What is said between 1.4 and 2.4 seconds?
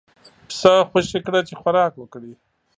چې خوراک وکړي.